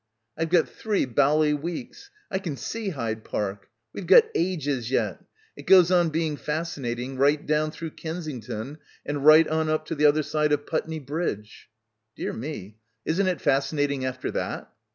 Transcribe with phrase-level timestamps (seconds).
[0.35, 2.09] "I've got three bally weeks.
[2.31, 3.69] I can see Hyde Park.
[3.93, 5.21] We've got ages yet.
[5.55, 10.07] It goes on being fascinating right down through Kensington and right on up to the
[10.07, 11.69] other side of Putney Bridge.
[12.17, 12.77] 1 "Dear me.
[13.05, 14.71] Isn't it fascinating after that?